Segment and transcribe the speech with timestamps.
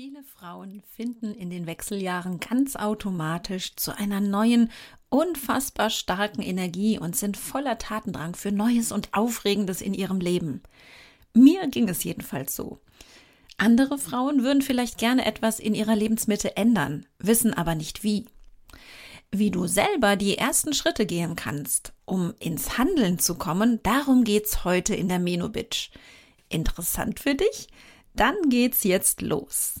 [0.00, 4.70] Viele Frauen finden in den Wechseljahren ganz automatisch zu einer neuen,
[5.08, 10.62] unfassbar starken Energie und sind voller Tatendrang für Neues und Aufregendes in ihrem Leben.
[11.34, 12.78] Mir ging es jedenfalls so.
[13.56, 18.26] Andere Frauen würden vielleicht gerne etwas in ihrer Lebensmitte ändern, wissen aber nicht wie.
[19.32, 24.62] Wie du selber die ersten Schritte gehen kannst, um ins Handeln zu kommen, darum geht's
[24.62, 25.90] heute in der Menobitch.
[26.48, 27.66] Interessant für dich?
[28.14, 29.80] Dann geht's jetzt los.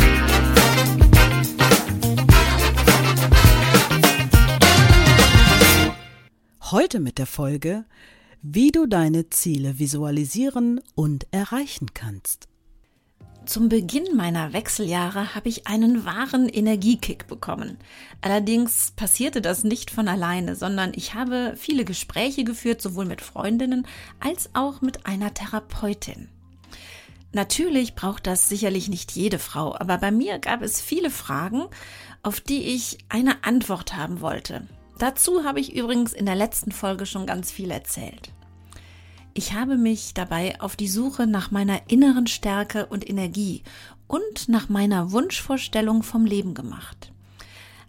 [6.71, 7.83] Heute mit der Folge,
[8.41, 12.47] wie du deine Ziele visualisieren und erreichen kannst.
[13.45, 17.77] Zum Beginn meiner Wechseljahre habe ich einen wahren Energiekick bekommen.
[18.21, 23.85] Allerdings passierte das nicht von alleine, sondern ich habe viele Gespräche geführt, sowohl mit Freundinnen
[24.21, 26.29] als auch mit einer Therapeutin.
[27.33, 31.65] Natürlich braucht das sicherlich nicht jede Frau, aber bei mir gab es viele Fragen,
[32.23, 34.69] auf die ich eine Antwort haben wollte.
[35.01, 38.31] Dazu habe ich übrigens in der letzten Folge schon ganz viel erzählt.
[39.33, 43.63] Ich habe mich dabei auf die Suche nach meiner inneren Stärke und Energie
[44.05, 47.11] und nach meiner Wunschvorstellung vom Leben gemacht.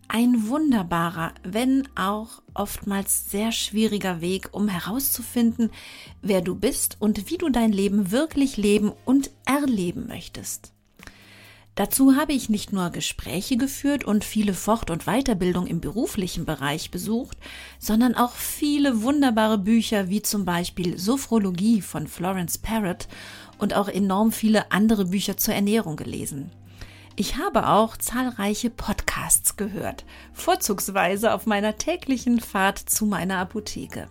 [0.08, 5.70] Ein wunderbarer, wenn auch oftmals sehr schwieriger Weg, um herauszufinden,
[6.22, 10.72] wer du bist und wie du dein Leben wirklich leben und erleben möchtest.
[11.74, 16.90] Dazu habe ich nicht nur Gespräche geführt und viele Fort- und Weiterbildung im beruflichen Bereich
[16.90, 17.38] besucht,
[17.78, 23.08] sondern auch viele wunderbare Bücher wie zum Beispiel Sophrologie von Florence Parrott
[23.56, 26.50] und auch enorm viele andere Bücher zur Ernährung gelesen.
[27.16, 30.04] Ich habe auch zahlreiche Podcasts gehört,
[30.34, 34.08] vorzugsweise auf meiner täglichen Fahrt zu meiner Apotheke.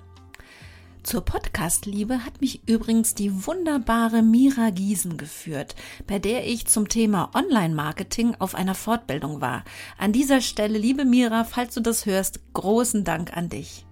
[1.04, 5.76] Zur Podcast-Liebe hat mich übrigens die wunderbare Mira Giesen geführt,
[6.06, 9.64] bei der ich zum Thema Online-Marketing auf einer Fortbildung war.
[9.98, 13.88] An dieser Stelle, liebe Mira, falls du das hörst, großen Dank an dich.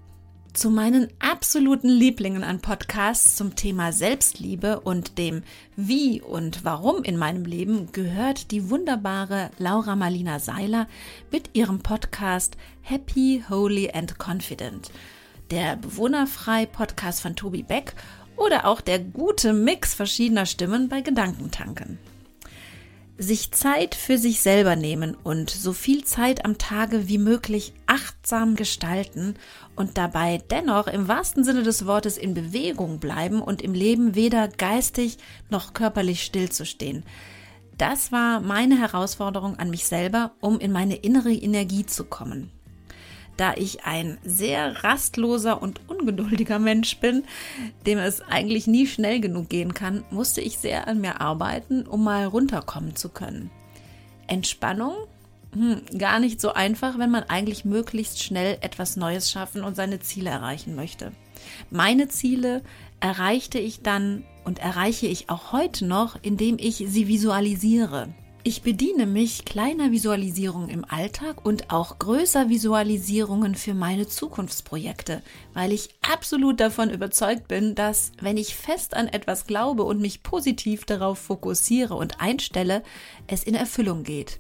[0.53, 5.41] Zu meinen absoluten Lieblingen an Podcasts zum Thema Selbstliebe und dem
[5.75, 10.87] Wie und Warum in meinem Leben gehört die wunderbare Laura Marlina Seiler
[11.31, 14.91] mit ihrem Podcast Happy, Holy and Confident
[15.51, 17.93] der Bewohnerfrei-Podcast von Tobi Beck
[18.35, 21.99] oder auch der gute Mix verschiedener Stimmen bei Gedankentanken.
[23.17, 28.55] Sich Zeit für sich selber nehmen und so viel Zeit am Tage wie möglich achtsam
[28.55, 29.35] gestalten
[29.75, 34.47] und dabei dennoch im wahrsten Sinne des Wortes in Bewegung bleiben und im Leben weder
[34.47, 35.17] geistig
[35.49, 37.03] noch körperlich stillzustehen.
[37.77, 42.51] Das war meine Herausforderung an mich selber, um in meine innere Energie zu kommen.
[43.39, 47.23] Da ich ein sehr rastloser und ungeduldiger Mensch bin,
[47.85, 52.03] dem es eigentlich nie schnell genug gehen kann, musste ich sehr an mir arbeiten, um
[52.03, 53.50] mal runterkommen zu können.
[54.27, 54.91] Entspannung?
[55.53, 60.01] Hm, gar nicht so einfach, wenn man eigentlich möglichst schnell etwas Neues schaffen und seine
[60.01, 61.13] Ziele erreichen möchte.
[61.69, 62.61] Meine Ziele
[63.00, 68.09] erreichte ich dann und erreiche ich auch heute noch, indem ich sie visualisiere.
[68.41, 75.22] Ich bediene mich kleiner Visualisierungen im Alltag und auch größer Visualisierungen für meine Zukunftsprojekte,
[75.53, 80.23] weil ich absolut davon überzeugt bin, dass wenn ich fest an etwas glaube und mich
[80.23, 82.81] positiv darauf fokussiere und einstelle,
[83.27, 84.39] es in Erfüllung geht.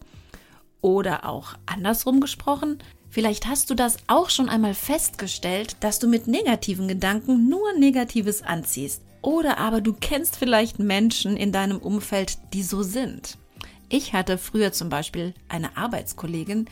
[0.79, 2.79] Oder auch andersrum gesprochen,
[3.09, 8.43] vielleicht hast du das auch schon einmal festgestellt, dass du mit negativen Gedanken nur Negatives
[8.43, 9.01] anziehst.
[9.21, 13.37] Oder aber du kennst vielleicht Menschen in deinem Umfeld, die so sind.
[13.89, 16.65] Ich hatte früher zum Beispiel eine Arbeitskollegin,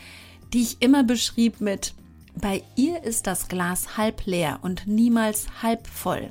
[0.53, 1.95] die ich immer beschrieb mit,
[2.35, 6.29] bei ihr ist das Glas halb leer und niemals halb voll.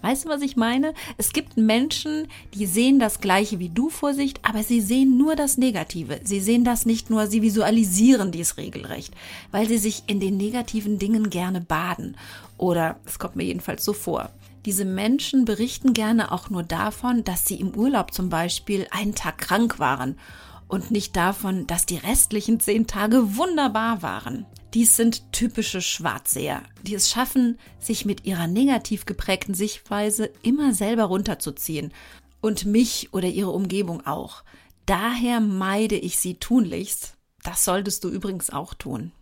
[0.00, 0.94] Weißt du, was ich meine?
[1.18, 5.36] Es gibt Menschen, die sehen das Gleiche wie du vor sich, aber sie sehen nur
[5.36, 6.20] das Negative.
[6.22, 9.12] Sie sehen das nicht nur, sie visualisieren dies regelrecht,
[9.50, 12.16] weil sie sich in den negativen Dingen gerne baden.
[12.56, 14.30] Oder es kommt mir jedenfalls so vor.
[14.66, 19.38] Diese Menschen berichten gerne auch nur davon, dass sie im Urlaub zum Beispiel einen Tag
[19.38, 20.18] krank waren
[20.66, 24.44] und nicht davon, dass die restlichen zehn Tage wunderbar waren.
[24.74, 31.04] Dies sind typische Schwarzseher, die es schaffen, sich mit ihrer negativ geprägten Sichtweise immer selber
[31.04, 31.92] runterzuziehen.
[32.40, 34.42] Und mich oder ihre Umgebung auch.
[34.84, 37.14] Daher meide ich sie tunlichst.
[37.44, 39.12] Das solltest du übrigens auch tun.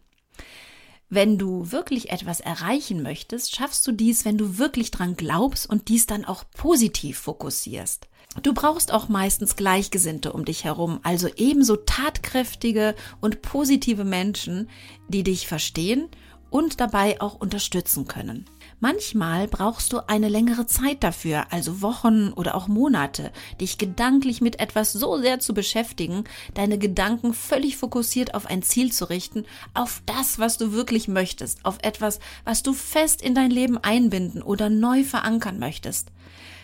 [1.14, 5.86] Wenn du wirklich etwas erreichen möchtest, schaffst du dies, wenn du wirklich dran glaubst und
[5.86, 8.08] dies dann auch positiv fokussierst.
[8.42, 14.68] Du brauchst auch meistens Gleichgesinnte um dich herum, also ebenso tatkräftige und positive Menschen,
[15.06, 16.08] die dich verstehen
[16.50, 18.46] und dabei auch unterstützen können.
[18.84, 24.60] Manchmal brauchst du eine längere Zeit dafür, also Wochen oder auch Monate, dich gedanklich mit
[24.60, 30.02] etwas so sehr zu beschäftigen, deine Gedanken völlig fokussiert auf ein Ziel zu richten, auf
[30.04, 34.68] das, was du wirklich möchtest, auf etwas, was du fest in dein Leben einbinden oder
[34.68, 36.08] neu verankern möchtest.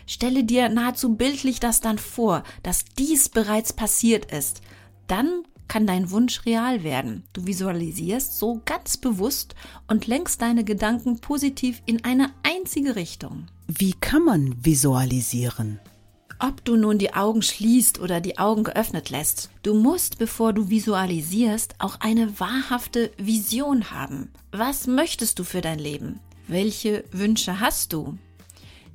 [0.07, 4.61] Stelle dir nahezu bildlich das dann vor, dass dies bereits passiert ist.
[5.07, 7.23] Dann kann dein Wunsch real werden.
[7.33, 9.55] Du visualisierst so ganz bewusst
[9.87, 13.47] und lenkst deine Gedanken positiv in eine einzige Richtung.
[13.69, 15.79] Wie kann man visualisieren?
[16.41, 20.71] Ob du nun die Augen schließt oder die Augen geöffnet lässt, du musst, bevor du
[20.71, 24.33] visualisierst, auch eine wahrhafte Vision haben.
[24.51, 26.19] Was möchtest du für dein Leben?
[26.49, 28.19] Welche Wünsche hast du?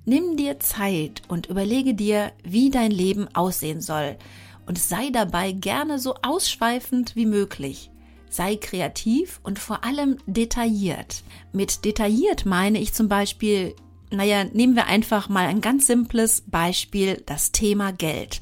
[0.04, 4.18] Nimm dir Zeit und überlege dir, wie dein Leben aussehen soll,
[4.66, 7.92] und sei dabei gerne so ausschweifend wie möglich.
[8.30, 11.24] Sei kreativ und vor allem detailliert.
[11.54, 13.76] Mit detailliert meine ich zum Beispiel,
[14.12, 18.42] naja, nehmen wir einfach mal ein ganz simples Beispiel, das Thema Geld.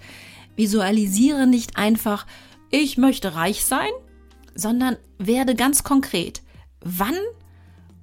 [0.56, 2.26] Visualisiere nicht einfach,
[2.70, 3.92] ich möchte reich sein,
[4.56, 6.42] sondern werde ganz konkret.
[6.82, 7.16] Wann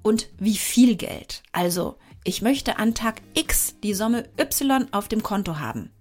[0.01, 1.43] und wie viel Geld?
[1.51, 5.91] Also, ich möchte an Tag X die Summe Y auf dem Konto haben.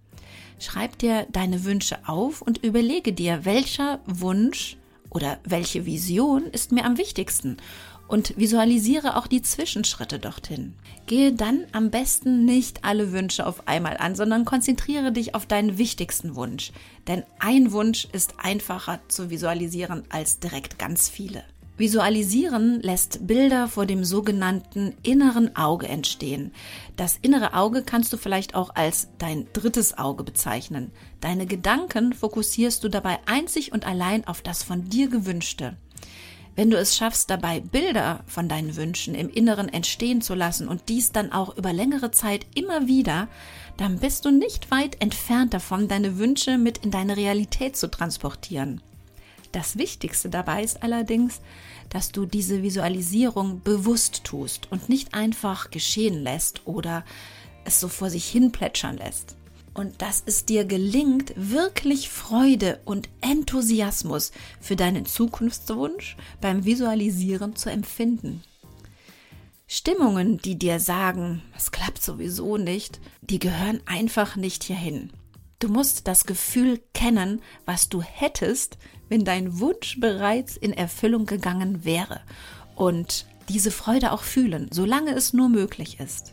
[0.61, 4.77] Schreib dir deine Wünsche auf und überlege dir, welcher Wunsch
[5.09, 7.57] oder welche Vision ist mir am wichtigsten
[8.09, 10.75] und visualisiere auch die Zwischenschritte dorthin.
[11.07, 15.79] Gehe dann am besten nicht alle Wünsche auf einmal an, sondern konzentriere dich auf deinen
[15.79, 16.73] wichtigsten Wunsch.
[17.07, 21.43] Denn ein Wunsch ist einfacher zu visualisieren als direkt ganz viele.
[21.81, 26.53] Visualisieren lässt Bilder vor dem sogenannten inneren Auge entstehen.
[26.97, 30.93] Das innere Auge kannst du vielleicht auch als dein drittes Auge bezeichnen.
[31.23, 35.79] Deine Gedanken fokussierst du dabei einzig und allein auf das von dir gewünschte.
[36.55, 40.91] Wenn du es schaffst, dabei Bilder von deinen Wünschen im Inneren entstehen zu lassen und
[40.91, 43.27] dies dann auch über längere Zeit immer wieder,
[43.79, 48.83] dann bist du nicht weit entfernt davon, deine Wünsche mit in deine Realität zu transportieren.
[49.53, 51.41] Das Wichtigste dabei ist allerdings,
[51.89, 57.05] dass du diese Visualisierung bewusst tust und nicht einfach geschehen lässt oder
[57.65, 59.37] es so vor sich hin plätschern lässt.
[59.75, 67.71] Und dass es dir gelingt, wirklich Freude und Enthusiasmus für deinen Zukunftswunsch beim Visualisieren zu
[67.71, 68.43] empfinden.
[69.69, 75.13] Stimmungen, die dir sagen, es klappt sowieso nicht, die gehören einfach nicht hierhin.
[75.61, 78.79] Du musst das Gefühl kennen, was du hättest,
[79.11, 82.23] wenn dein Wunsch bereits in Erfüllung gegangen wäre
[82.75, 86.33] und diese Freude auch fühlen, solange es nur möglich ist.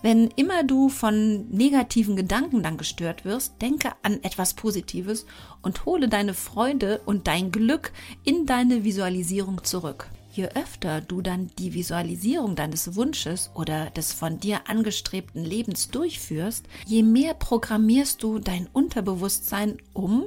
[0.00, 5.26] Wenn immer du von negativen Gedanken dann gestört wirst, denke an etwas Positives
[5.60, 7.92] und hole deine Freude und dein Glück
[8.22, 10.08] in deine Visualisierung zurück.
[10.30, 16.64] Je öfter du dann die Visualisierung deines Wunsches oder des von dir angestrebten Lebens durchführst,
[16.86, 20.26] je mehr programmierst du dein Unterbewusstsein um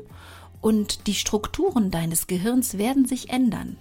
[0.62, 3.78] und die Strukturen deines Gehirns werden sich ändern.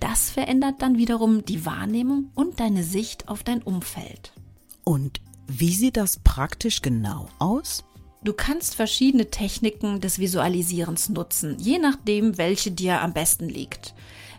[0.00, 4.32] Das verändert dann wiederum die Wahrnehmung und deine Sicht auf dein Umfeld.
[4.84, 7.84] Und wie sieht das praktisch genau aus?
[8.22, 13.94] Du kannst verschiedene Techniken des Visualisierens nutzen, je nachdem, welche dir am besten liegt.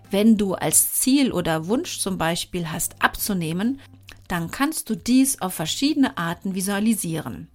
[0.10, 3.80] Wenn du als Ziel oder Wunsch zum Beispiel hast abzunehmen,
[4.28, 7.48] dann kannst du dies auf verschiedene Arten visualisieren.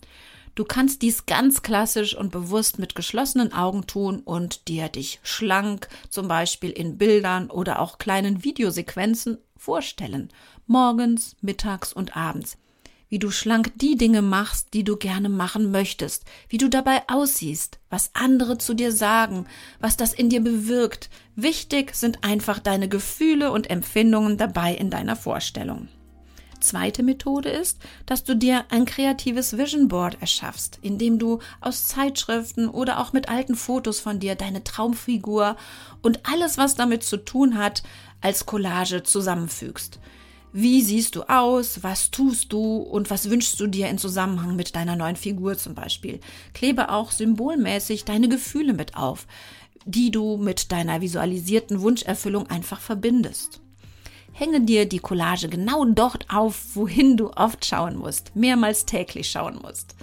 [0.60, 5.88] Du kannst dies ganz klassisch und bewusst mit geschlossenen Augen tun und dir dich schlank,
[6.10, 10.28] zum Beispiel in Bildern oder auch kleinen Videosequenzen, vorstellen.
[10.66, 12.58] Morgens, mittags und abends.
[13.08, 17.78] Wie du schlank die Dinge machst, die du gerne machen möchtest, wie du dabei aussiehst,
[17.88, 19.46] was andere zu dir sagen,
[19.78, 21.08] was das in dir bewirkt.
[21.36, 25.88] Wichtig sind einfach deine Gefühle und Empfindungen dabei in deiner Vorstellung.
[26.60, 32.68] Zweite Methode ist, dass du dir ein kreatives Vision Board erschaffst, indem du aus Zeitschriften
[32.68, 35.56] oder auch mit alten Fotos von dir deine Traumfigur
[36.02, 37.82] und alles, was damit zu tun hat,
[38.20, 39.98] als Collage zusammenfügst.
[40.52, 41.82] Wie siehst du aus?
[41.84, 42.78] Was tust du?
[42.78, 46.20] Und was wünschst du dir in Zusammenhang mit deiner neuen Figur zum Beispiel?
[46.54, 49.26] Klebe auch symbolmäßig deine Gefühle mit auf,
[49.84, 53.60] die du mit deiner visualisierten Wunscherfüllung einfach verbindest.
[54.32, 59.58] Hänge dir die Collage genau dort auf, wohin du oft schauen musst, mehrmals täglich schauen
[59.62, 59.94] musst.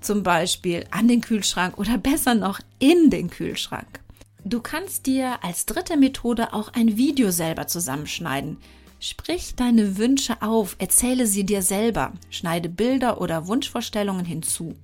[0.00, 4.00] zum Beispiel an den Kühlschrank oder besser noch in den Kühlschrank.
[4.44, 8.58] Du kannst dir als dritte Methode auch ein Video selber zusammenschneiden.
[9.00, 14.74] Sprich deine Wünsche auf, erzähle sie dir selber, schneide Bilder oder Wunschvorstellungen hinzu.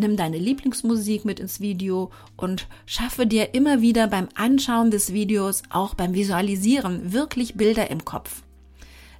[0.00, 5.62] Nimm deine Lieblingsmusik mit ins Video und schaffe dir immer wieder beim Anschauen des Videos,
[5.68, 8.42] auch beim Visualisieren, wirklich Bilder im Kopf.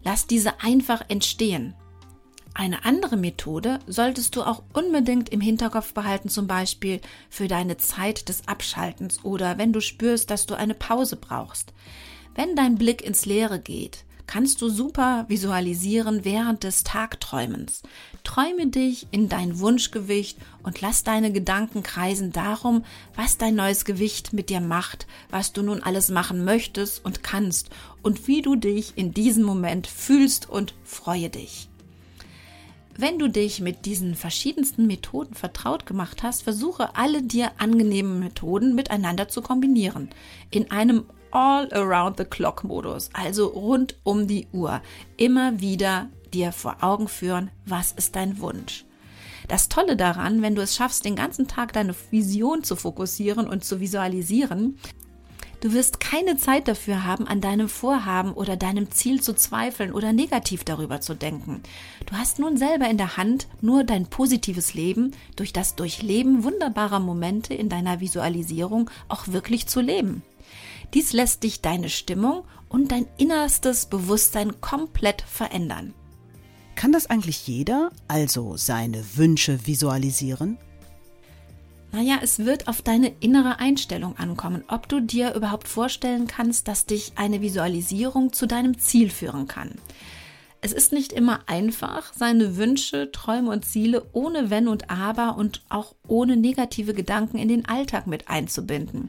[0.02, 1.74] Lass diese einfach entstehen.
[2.54, 8.30] Eine andere Methode solltest du auch unbedingt im Hinterkopf behalten, zum Beispiel für deine Zeit
[8.30, 11.74] des Abschaltens oder wenn du spürst, dass du eine Pause brauchst.
[12.34, 17.82] Wenn dein Blick ins Leere geht, kannst du super visualisieren während des Tagträumens.
[18.22, 22.84] Träume dich in dein Wunschgewicht und lass deine Gedanken kreisen darum,
[23.16, 27.70] was dein neues Gewicht mit dir macht, was du nun alles machen möchtest und kannst
[28.02, 31.68] und wie du dich in diesem Moment fühlst und freue dich.
[32.96, 38.76] Wenn du dich mit diesen verschiedensten Methoden vertraut gemacht hast, versuche alle dir angenehmen Methoden
[38.76, 40.08] miteinander zu kombinieren.
[40.52, 44.80] In einem All-Around-the-Clock-Modus, also rund um die Uhr.
[45.16, 48.84] Immer wieder dir vor Augen führen, was ist dein Wunsch.
[49.48, 53.64] Das Tolle daran, wenn du es schaffst, den ganzen Tag deine Vision zu fokussieren und
[53.64, 54.78] zu visualisieren,
[55.60, 60.14] Du wirst keine Zeit dafür haben, an deinem Vorhaben oder deinem Ziel zu zweifeln oder
[60.14, 61.62] negativ darüber zu denken.
[62.06, 66.98] Du hast nun selber in der Hand, nur dein positives Leben durch das Durchleben wunderbarer
[66.98, 70.22] Momente in deiner Visualisierung auch wirklich zu leben.
[70.94, 75.94] Dies lässt dich deine Stimmung und dein innerstes Bewusstsein komplett verändern.
[76.74, 80.58] Kann das eigentlich jeder, also seine Wünsche visualisieren?
[81.92, 86.86] Naja, es wird auf deine innere Einstellung ankommen, ob du dir überhaupt vorstellen kannst, dass
[86.86, 89.74] dich eine Visualisierung zu deinem Ziel führen kann.
[90.62, 95.62] Es ist nicht immer einfach, seine Wünsche, Träume und Ziele ohne Wenn und Aber und
[95.68, 99.08] auch ohne negative Gedanken in den Alltag mit einzubinden.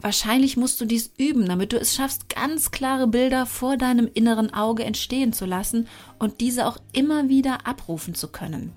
[0.00, 4.52] Wahrscheinlich musst du dies üben, damit du es schaffst, ganz klare Bilder vor deinem inneren
[4.52, 5.88] Auge entstehen zu lassen
[6.18, 8.72] und diese auch immer wieder abrufen zu können.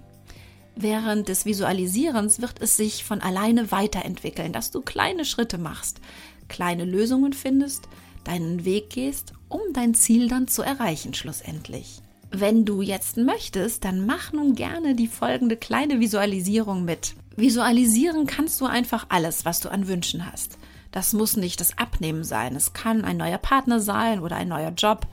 [0.75, 6.01] Während des Visualisierens wird es sich von alleine weiterentwickeln, dass du kleine Schritte machst,
[6.49, 7.83] kleine Lösungen findest,
[8.23, 12.01] deinen Weg gehst, um dein Ziel dann zu erreichen schlussendlich.
[12.31, 17.13] Wenn du jetzt möchtest, dann mach nun gerne die folgende kleine Visualisierung mit.
[17.35, 20.57] Visualisieren kannst du einfach alles, was du an Wünschen hast.
[20.93, 24.69] Das muss nicht das Abnehmen sein, es kann ein neuer Partner sein oder ein neuer
[24.69, 25.07] Job.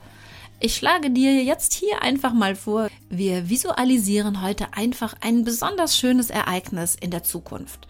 [0.59, 6.29] Ich schlage dir jetzt hier einfach mal vor, wir visualisieren heute einfach ein besonders schönes
[6.29, 7.87] Ereignis in der Zukunft.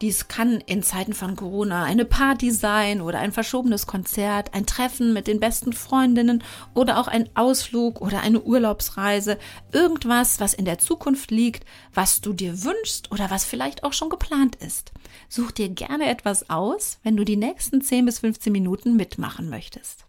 [0.00, 5.12] Dies kann in Zeiten von Corona eine Party sein oder ein verschobenes Konzert, ein Treffen
[5.12, 9.38] mit den besten Freundinnen oder auch ein Ausflug oder eine Urlaubsreise.
[9.72, 14.08] Irgendwas, was in der Zukunft liegt, was du dir wünschst oder was vielleicht auch schon
[14.08, 14.92] geplant ist.
[15.28, 20.04] Such dir gerne etwas aus, wenn du die nächsten 10 bis 15 Minuten mitmachen möchtest.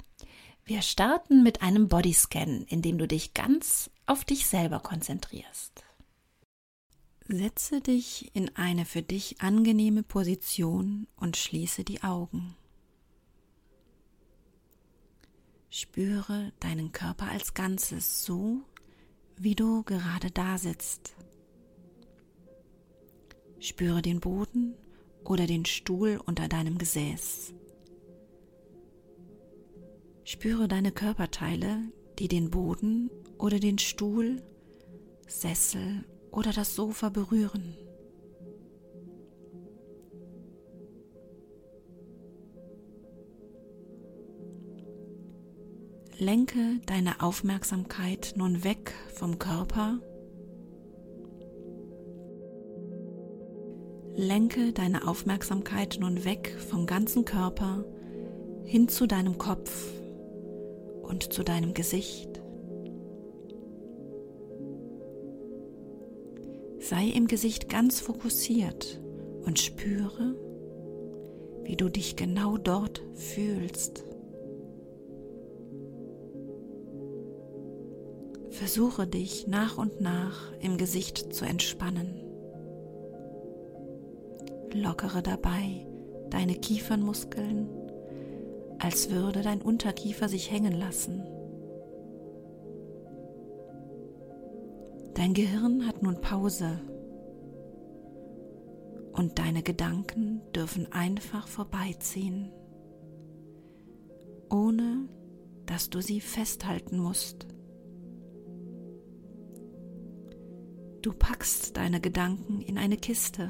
[0.65, 5.83] Wir starten mit einem Bodyscan, in dem du dich ganz auf dich selber konzentrierst.
[7.31, 12.55] Setze dich in eine für dich angenehme Position und schließe die Augen.
[15.69, 18.61] Spüre deinen Körper als Ganzes so,
[19.37, 21.13] wie du gerade da sitzt.
[23.59, 24.73] Spüre den Boden
[25.23, 27.53] oder den Stuhl unter deinem Gesäß.
[30.23, 31.77] Spüre deine Körperteile,
[32.17, 34.41] die den Boden oder den Stuhl,
[35.27, 37.75] Sessel oder das Sofa berühren.
[46.21, 49.99] Lenke deine Aufmerksamkeit nun weg vom Körper.
[54.15, 57.85] Lenke deine Aufmerksamkeit nun weg vom ganzen Körper
[58.65, 59.87] hin zu deinem Kopf
[61.03, 62.41] und zu deinem Gesicht.
[66.89, 68.99] Sei im Gesicht ganz fokussiert
[69.45, 70.33] und spüre,
[71.61, 74.05] wie du dich genau dort fühlst.
[78.49, 82.23] Versuche dich nach und nach im Gesicht zu entspannen.
[84.73, 85.85] Lockere dabei
[86.31, 87.69] deine Kiefernmuskeln
[88.79, 91.21] als würde dein Unterkiefer sich hängen lassen.
[95.19, 96.79] Dein Gehirn hat nun Pause
[99.11, 102.53] und deine Gedanken dürfen einfach vorbeiziehen,
[104.49, 105.09] ohne
[105.65, 107.47] dass du sie festhalten musst.
[111.01, 113.49] Du packst deine Gedanken in eine Kiste.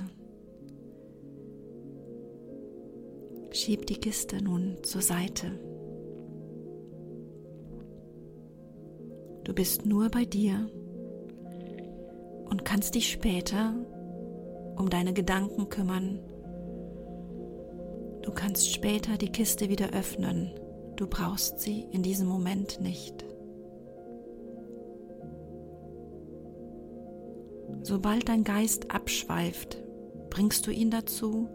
[3.52, 5.52] Schieb die Kiste nun zur Seite.
[9.44, 10.68] Du bist nur bei dir
[12.50, 13.74] und kannst dich später
[14.76, 16.20] um deine Gedanken kümmern.
[18.22, 20.52] Du kannst später die Kiste wieder öffnen.
[20.96, 23.26] Du brauchst sie in diesem Moment nicht.
[27.82, 29.82] Sobald dein Geist abschweift,
[30.30, 31.50] bringst du ihn dazu,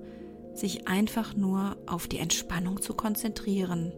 [0.54, 3.92] sich einfach nur auf die Entspannung zu konzentrieren.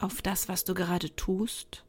[0.00, 1.84] Auf das, was du gerade tust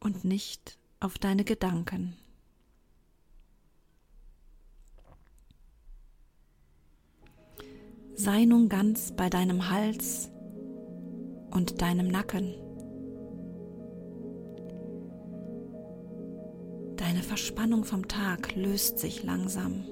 [0.00, 2.16] und nicht auf deine Gedanken.
[8.14, 10.30] Sei nun ganz bei deinem Hals
[11.50, 12.54] und deinem Nacken.
[16.96, 19.84] Deine Verspannung vom Tag löst sich langsam.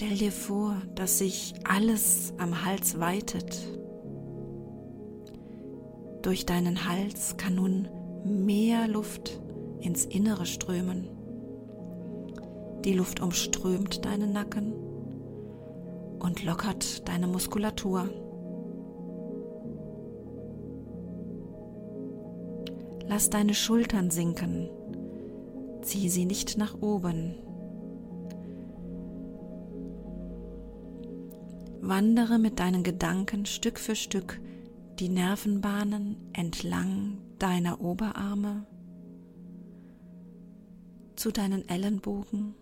[0.00, 3.66] Stell dir vor, dass sich alles am Hals weitet.
[6.22, 7.88] Durch deinen Hals kann nun
[8.24, 9.40] mehr Luft
[9.80, 11.08] ins Innere strömen.
[12.84, 14.72] Die Luft umströmt deinen Nacken
[16.20, 18.08] und lockert deine Muskulatur.
[23.08, 24.70] Lass deine Schultern sinken.
[25.82, 27.47] Zieh sie nicht nach oben.
[31.88, 34.38] Wandere mit deinen Gedanken Stück für Stück
[34.98, 38.66] die Nervenbahnen entlang deiner Oberarme
[41.16, 42.54] zu deinen Ellenbogen,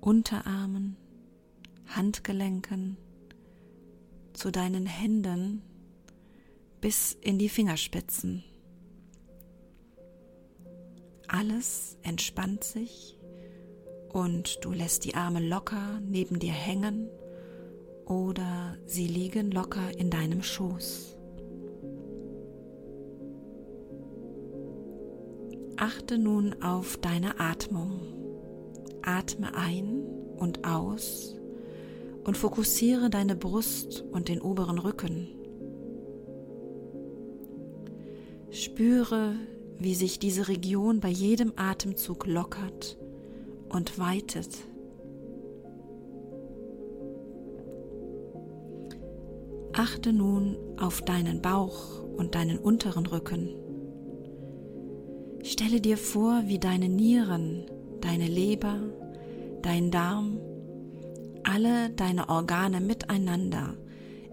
[0.00, 0.96] Unterarmen,
[1.88, 2.98] Handgelenken,
[4.32, 5.62] zu deinen Händen
[6.80, 8.44] bis in die Fingerspitzen.
[11.26, 13.18] Alles entspannt sich
[14.12, 17.08] und du lässt die Arme locker neben dir hängen
[18.12, 21.16] oder sie liegen locker in deinem Schoß.
[25.78, 28.00] Achte nun auf deine Atmung.
[29.02, 30.04] Atme ein
[30.36, 31.36] und aus
[32.24, 35.28] und fokussiere deine Brust und den oberen Rücken.
[38.50, 39.34] Spüre,
[39.78, 42.98] wie sich diese Region bei jedem Atemzug lockert
[43.70, 44.50] und weitet.
[49.74, 53.48] Achte nun auf deinen Bauch und deinen unteren Rücken.
[55.42, 57.66] Stelle dir vor, wie deine Nieren,
[58.00, 58.78] deine Leber,
[59.62, 60.38] dein Darm,
[61.42, 63.74] alle deine Organe miteinander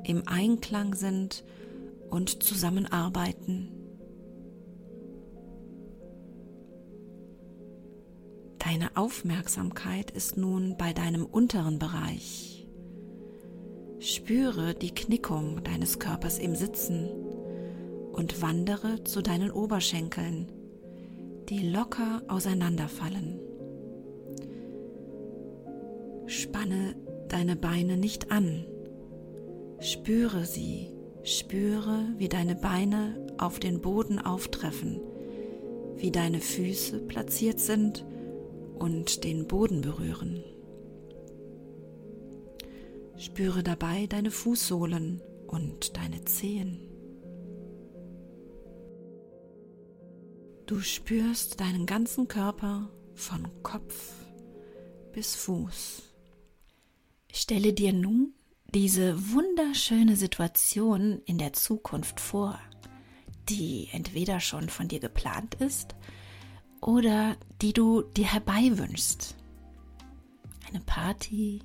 [0.04, 1.44] im Einklang sind
[2.10, 3.72] und zusammenarbeiten.
[8.60, 12.59] Deine Aufmerksamkeit ist nun bei deinem unteren Bereich.
[14.02, 17.10] Spüre die Knickung deines Körpers im Sitzen
[18.14, 20.48] und wandere zu deinen Oberschenkeln,
[21.50, 23.42] die locker auseinanderfallen.
[26.28, 26.96] Spanne
[27.28, 28.66] deine Beine nicht an.
[29.82, 35.02] Spüre sie, spüre, wie deine Beine auf den Boden auftreffen,
[35.98, 38.06] wie deine Füße platziert sind
[38.78, 40.42] und den Boden berühren.
[43.20, 46.80] Spüre dabei deine Fußsohlen und deine Zehen.
[50.66, 54.14] Du spürst deinen ganzen Körper von Kopf
[55.12, 56.04] bis Fuß.
[57.34, 58.34] Stelle dir nun
[58.74, 62.58] diese wunderschöne Situation in der Zukunft vor,
[63.50, 65.94] die entweder schon von dir geplant ist
[66.80, 69.36] oder die du dir herbeiwünschst.
[70.70, 71.64] Eine Party,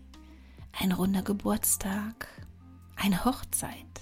[0.79, 2.27] ein runder Geburtstag,
[2.97, 4.01] eine Hochzeit,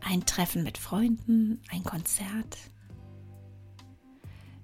[0.00, 2.58] ein Treffen mit Freunden, ein Konzert.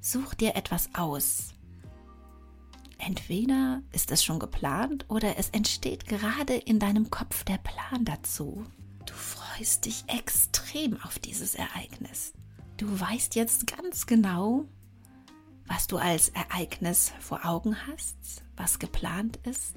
[0.01, 1.55] Such dir etwas aus.
[2.99, 8.65] Entweder ist es schon geplant oder es entsteht gerade in deinem Kopf der Plan dazu.
[9.07, 12.33] Du freust dich extrem auf dieses Ereignis.
[12.77, 14.67] Du weißt jetzt ganz genau,
[15.67, 19.77] was du als Ereignis vor Augen hast, was geplant ist.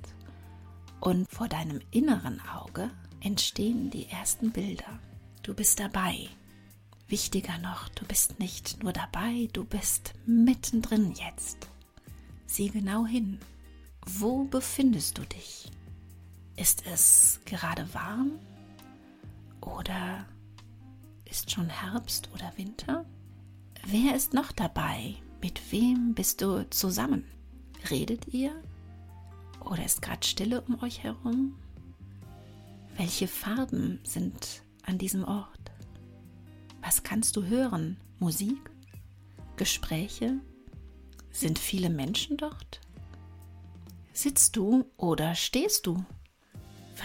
[1.03, 2.89] Und vor deinem inneren Auge
[3.19, 4.99] entstehen die ersten Bilder.
[5.41, 6.29] Du bist dabei.
[7.09, 11.67] Wichtiger noch, du bist nicht nur dabei, du bist mittendrin jetzt.
[12.45, 13.37] Sieh genau hin.
[14.05, 15.69] Wo befindest du dich?
[16.55, 18.39] Ist es gerade warm?
[19.59, 20.25] Oder
[21.25, 23.05] ist schon Herbst oder Winter?
[23.85, 25.15] Wer ist noch dabei?
[25.41, 27.25] Mit wem bist du zusammen?
[27.89, 28.53] Redet ihr?
[29.65, 31.55] Oder ist gerade Stille um euch herum?
[32.97, 35.71] Welche Farben sind an diesem Ort?
[36.81, 37.97] Was kannst du hören?
[38.19, 38.69] Musik?
[39.55, 40.39] Gespräche?
[41.31, 42.81] Sind viele Menschen dort?
[44.11, 46.05] Sitzt du oder stehst du?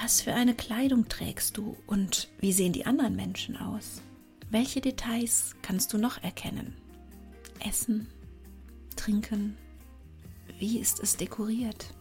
[0.03, 4.03] Was für eine Kleidung trägst du und wie sehen die anderen Menschen aus?
[4.51, 6.75] Welche Details kannst du noch erkennen?
[7.67, 8.09] Essen,
[8.97, 9.57] trinken,
[10.59, 11.95] wie ist es dekoriert?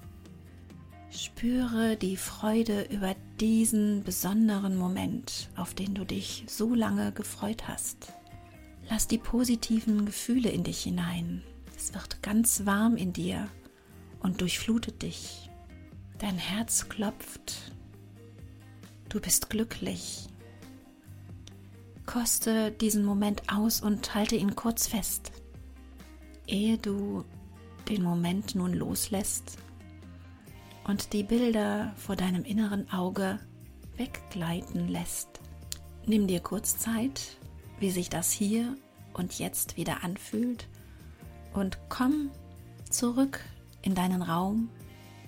[1.10, 8.14] Spüre die Freude über diesen besonderen Moment, auf den du dich so lange gefreut hast.
[8.90, 11.44] Lass die positiven Gefühle in dich hinein.
[11.78, 13.48] Es wird ganz warm in dir
[14.20, 15.50] und durchflutet dich.
[16.20, 17.72] Dein Herz klopft.
[19.08, 20.28] Du bist glücklich.
[22.06, 25.32] Koste diesen Moment aus und halte ihn kurz fest.
[26.48, 27.24] Ehe du
[27.88, 29.58] den Moment nun loslässt
[30.88, 33.40] und die Bilder vor deinem inneren Auge
[33.98, 35.28] weggleiten lässt.
[36.06, 37.38] Nimm dir kurz Zeit,
[37.80, 38.76] wie sich das hier
[39.14, 40.68] und jetzt wieder anfühlt
[41.54, 42.32] und komm
[42.90, 43.42] zurück
[43.82, 44.70] in deinen Raum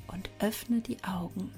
[0.08, 1.52] und öffne die Augen.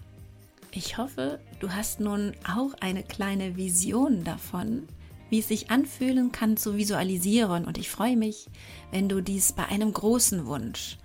[0.71, 4.87] Ich hoffe, du hast nun auch eine kleine Vision davon,
[5.29, 8.47] wie es sich anfühlen kann zu visualisieren und ich freue mich,
[8.89, 10.97] wenn du dies bei einem großen Wunsch,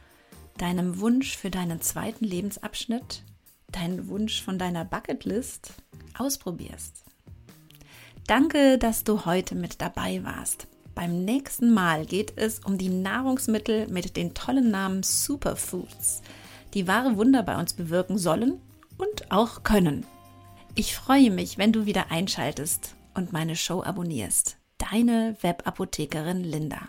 [0.58, 3.22] deinem Wunsch für deinen zweiten Lebensabschnitt,
[3.70, 5.74] deinen Wunsch von deiner Bucketlist
[6.18, 7.04] ausprobierst.
[8.26, 10.66] Danke, dass du heute mit dabei warst.
[10.94, 16.22] Beim nächsten Mal geht es um die Nahrungsmittel mit den tollen Namen Superfoods,
[16.74, 18.60] die wahre Wunder bei uns bewirken sollen
[18.96, 20.06] und auch können.
[20.74, 24.56] Ich freue mich, wenn du wieder einschaltest und meine Show abonnierst.
[24.78, 26.88] Deine Webapothekerin Linda.